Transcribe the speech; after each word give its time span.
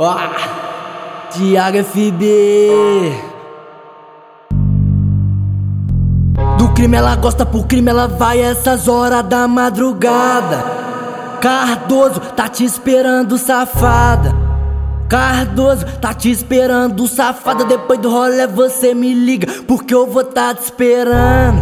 Ah, 0.00 1.26
Thiago 1.32 1.78
FB. 1.82 3.12
Do 6.56 6.68
crime 6.72 6.96
ela 6.96 7.16
gosta, 7.16 7.44
pro 7.44 7.64
crime 7.64 7.90
ela 7.90 8.06
vai 8.06 8.40
essas 8.40 8.86
horas 8.86 9.24
da 9.24 9.48
madrugada. 9.48 10.64
Cardoso 11.40 12.20
tá 12.36 12.48
te 12.48 12.64
esperando, 12.64 13.36
safada. 13.36 14.32
Cardoso 15.08 15.84
tá 16.00 16.14
te 16.14 16.30
esperando, 16.30 17.08
safada. 17.08 17.64
Depois 17.64 17.98
do 17.98 18.08
rolê 18.08 18.46
você 18.46 18.94
me 18.94 19.12
liga, 19.12 19.52
porque 19.66 19.92
eu 19.92 20.06
vou 20.06 20.22
tá 20.22 20.54
te 20.54 20.62
esperando. 20.62 21.58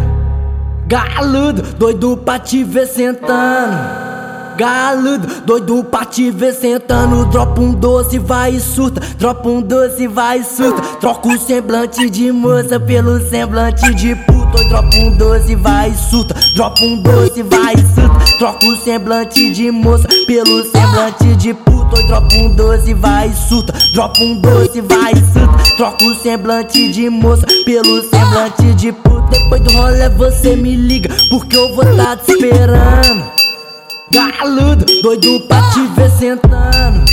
Galudo, 0.85 1.63
doido 1.63 2.17
pra 2.17 2.37
te 2.37 2.63
ver 2.63 2.85
sentando. 2.85 4.16
Galudo, 4.57 5.27
doido 5.45 5.83
pra 5.83 6.03
te 6.03 6.31
ver 6.31 6.51
sentando. 6.51 7.25
Dropa 7.25 7.61
um 7.61 7.75
doce, 7.75 8.17
vai 8.17 8.55
e 8.55 8.59
surta. 8.59 8.99
Dropa 9.19 9.47
um 9.47 9.61
doce, 9.61 10.07
vai 10.07 10.39
e 10.39 10.43
surta. 10.43 10.81
Troca 10.99 11.27
o 11.27 11.37
semblante 11.37 12.09
de 12.09 12.31
moça 12.31 12.79
pelo 12.79 13.19
semblante 13.29 13.93
de 13.93 14.15
puta. 14.15 14.63
Dropa 14.67 14.97
um 14.97 15.15
doce, 15.15 15.55
vai 15.55 15.91
e 15.91 15.95
surta. 15.95 16.33
Dropa 16.55 16.81
um 16.81 16.97
doce, 17.03 17.43
vai 17.43 17.75
e 17.75 17.77
surta. 17.77 18.37
Troca 18.39 18.65
o 18.65 18.75
semblante 18.77 19.53
de 19.53 19.69
moça 19.69 20.07
pelo 20.25 20.63
semblante 20.63 21.35
de 21.35 21.53
puta. 21.53 22.01
Dropa 22.07 22.35
um 22.35 22.55
doce, 22.55 22.93
vai 22.95 23.29
e 23.29 23.35
surta. 23.35 23.73
Dropa 23.93 24.19
um 24.21 24.39
doce, 24.39 24.81
vai 24.81 25.13
e 25.13 25.33
surta. 25.33 25.75
Troca 25.77 26.03
o 26.03 26.15
semblante 26.15 26.91
de 26.91 27.11
moça 27.11 27.45
pelo 27.63 28.01
semblante 28.01 28.73
de 28.73 28.91
puta. 28.91 29.17
Depois 29.29 29.61
do 29.61 29.71
rolê 29.73 30.09
você 30.09 30.55
me 30.55 30.75
liga, 30.75 31.15
porque 31.29 31.55
eu 31.55 31.75
vou 31.75 31.85
tá 31.95 32.15
te 32.15 32.31
esperando. 32.31 33.46
Galudo, 34.09 34.85
doido 35.01 35.41
pra 35.41 35.61
te 35.71 35.85
ver 35.87 36.09
sentando. 36.11 37.05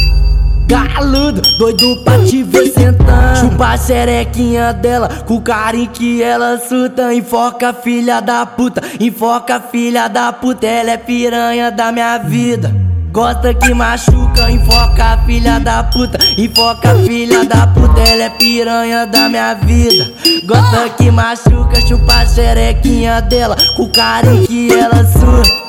Galudo, 0.69 1.43
doido 1.59 1.97
pra 2.05 2.19
te 2.25 2.45
ver 2.45 2.69
sentando. 2.69 3.41
Chupa 3.41 3.70
a 3.70 3.77
xerequinha 3.77 4.73
dela, 4.73 5.09
com 5.27 5.36
o 5.36 5.41
carinho 5.41 5.91
que 5.91 6.23
ela 6.23 6.56
suta. 6.59 7.12
Enfoca 7.12 7.73
filha 7.73 8.20
da 8.20 8.47
puta, 8.47 8.81
enfoca 9.01 9.61
filha 9.61 10.06
da 10.09 10.33
puta. 10.33 10.67
Ela 10.67 10.92
é 10.92 10.97
piranha 10.97 11.73
da 11.73 11.91
minha 11.91 12.19
vida. 12.19 12.73
Gosta 13.11 13.53
que 13.53 13.75
machuca, 13.75 14.51
enfoca 14.51 15.19
filha 15.27 15.58
da 15.61 15.84
puta, 15.84 16.19
enfoca 16.36 16.95
filha 17.06 17.45
da 17.45 17.67
puta, 17.69 18.01
ela 18.01 18.25
é 18.25 18.31
piranha 18.31 19.06
da 19.06 19.29
minha 19.29 19.55
vida. 19.55 20.12
Gosta 20.45 20.89
que 20.91 21.11
machuca, 21.11 21.81
chupa 21.81 22.12
a 22.12 22.27
xerequinha 22.27 23.20
dela, 23.23 23.56
com 23.77 23.84
o 23.84 23.92
carinho 23.92 24.47
que 24.47 24.73
ela 24.73 25.05
surta 25.05 25.64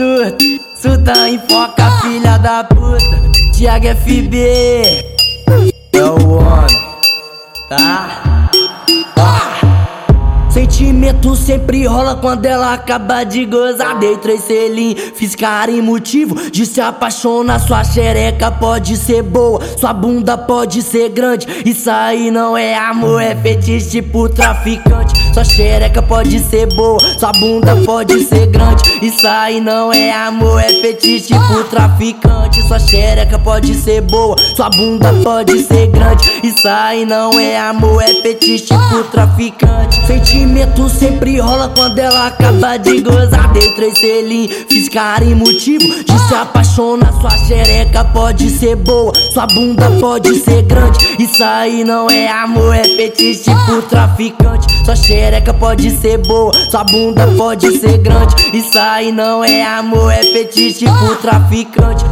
surta, 0.00 0.44
surta, 0.80 1.28
enfoca, 1.28 1.90
filha 2.02 2.38
da 2.38 2.64
puta. 2.64 3.20
Thiago 3.52 3.86
FB 3.88 5.04
é 5.92 6.02
o 6.02 6.32
homem, 6.32 6.76
tá? 7.68 8.22
Sentimento 10.50 11.36
sempre 11.36 11.86
rola 11.86 12.16
quando 12.16 12.44
ela 12.44 12.74
acaba 12.74 13.22
de 13.22 13.44
gozar. 13.44 13.98
Dei 13.98 14.16
três 14.16 14.42
selinhos, 14.42 15.12
fiz 15.14 15.36
cara 15.36 15.70
motivo 15.82 16.34
de 16.50 16.66
se 16.66 16.80
apaixonar. 16.80 17.60
Sua 17.60 17.84
xereca 17.84 18.50
pode 18.50 18.96
ser 18.96 19.22
boa, 19.22 19.60
sua 19.78 19.92
bunda 19.92 20.36
pode 20.36 20.82
ser 20.82 21.10
grande. 21.10 21.46
Isso 21.64 21.90
aí 21.90 22.30
não 22.30 22.56
é 22.56 22.74
amor, 22.74 23.22
é 23.22 23.36
fetiche 23.36 23.90
tipo 23.90 24.28
traficante. 24.28 25.14
Sua 25.32 25.44
xereca 25.44 26.02
pode 26.02 26.38
ser 26.40 26.66
boa, 26.74 26.98
sua 27.18 27.32
bunda 27.32 27.76
pode 27.86 28.24
ser 28.24 28.46
grande. 28.46 28.82
Isso 29.00 29.26
aí 29.26 29.60
não 29.60 29.92
é 29.92 30.12
amor, 30.12 30.60
é 30.60 30.68
fetiche 30.68 31.28
tipo 31.28 31.64
traficante. 31.64 32.60
Sua 32.66 32.78
xereca 32.78 33.38
pode 33.38 33.74
ser 33.74 34.00
boa, 34.02 34.36
sua 34.56 34.68
bunda 34.70 35.12
pode 35.22 35.62
ser 35.62 35.86
grande. 35.86 36.28
Isso 36.42 36.66
aí 36.66 37.06
não 37.06 37.38
é 37.38 37.58
amor, 37.58 38.02
é 38.02 38.14
fetiche 38.22 38.66
tipo 38.66 39.04
traficante. 39.10 40.04
Sentimento 40.06 40.88
sempre 40.88 41.38
rola 41.38 41.68
quando 41.76 41.98
ela 41.98 42.26
acaba 42.26 42.76
de 42.76 43.00
gozar. 43.00 43.52
Dei 43.52 43.72
três 43.74 43.98
selinhos, 43.98 44.54
fiz 44.68 44.88
cara 44.88 45.24
e 45.24 45.34
motivo 45.34 45.84
de 46.04 46.28
se 46.28 46.34
apaixonar. 46.34 47.12
Sua 47.20 47.30
xereca 47.46 48.04
pode 48.04 48.50
ser 48.50 48.76
boa, 48.76 49.12
sua 49.32 49.46
bunda 49.46 49.90
pode 50.00 50.34
ser 50.40 50.62
grande. 50.62 51.16
Isso 51.18 51.42
aí 51.42 51.84
não 51.84 52.10
é 52.10 52.28
amor, 52.28 52.74
é 52.74 52.84
fetiche 52.84 53.44
tipo 53.44 53.82
traficante. 53.82 54.79
Sua 54.84 54.96
xereca 54.96 55.52
pode 55.54 55.90
ser 55.90 56.18
boa, 56.18 56.52
sua 56.70 56.84
bunda 56.84 57.26
pode 57.36 57.78
ser 57.78 57.98
grande. 57.98 58.34
Isso 58.52 58.78
aí 58.78 59.12
não 59.12 59.44
é 59.44 59.62
amor, 59.64 60.12
é 60.12 60.22
fetiche 60.22 60.86
tipo 60.86 61.16
traficante. 61.16 62.04